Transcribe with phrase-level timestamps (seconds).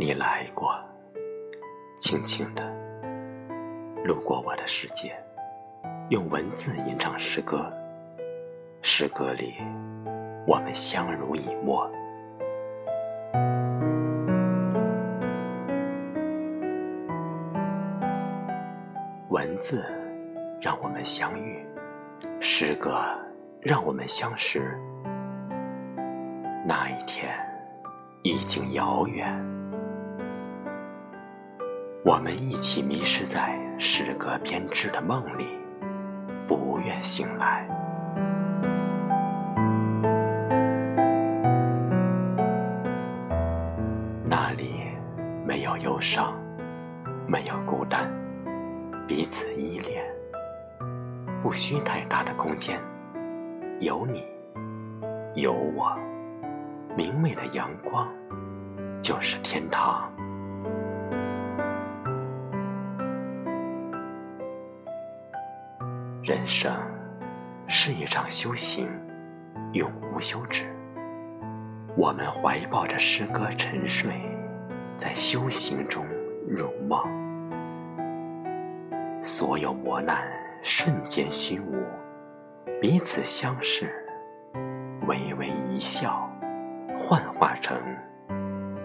[0.00, 0.78] 你来过
[1.96, 2.62] 轻轻地
[4.04, 5.12] 路过我的世界，
[6.08, 7.68] 用文字吟唱诗歌。
[8.80, 9.54] 诗歌里，
[10.46, 11.90] 我们相濡以沫。
[19.30, 19.84] 文字
[20.60, 21.66] 让我们相遇，
[22.38, 23.00] 诗歌
[23.60, 24.78] 让我们相识。
[26.64, 27.36] 那一天
[28.22, 29.26] 已经遥远，
[32.08, 35.46] 我们一起迷失在诗歌编织的梦里，
[36.46, 37.68] 不愿醒来。
[44.24, 44.84] 那里
[45.44, 46.32] 没有忧伤，
[47.26, 48.10] 没有孤单。
[49.06, 50.02] 彼此依恋，
[51.42, 52.80] 不需太大的空间，
[53.80, 54.24] 有你，
[55.34, 55.94] 有我，
[56.96, 58.08] 明媚的阳光
[59.02, 60.10] 就是天堂。
[66.28, 66.70] 人生
[67.68, 68.86] 是一场修行，
[69.72, 70.66] 永无休止。
[71.96, 74.12] 我们怀抱着诗歌沉睡，
[74.94, 76.04] 在修行中
[76.46, 77.02] 入梦。
[79.22, 80.30] 所有磨难
[80.62, 81.82] 瞬间虚无，
[82.78, 83.90] 彼此相视，
[85.06, 86.30] 微微一笑，
[86.98, 87.80] 幻化成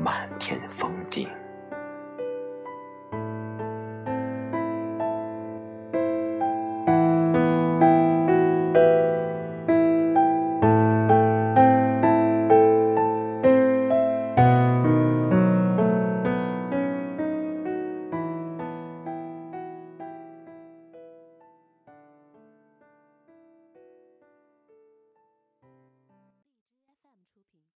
[0.00, 1.28] 满天风景。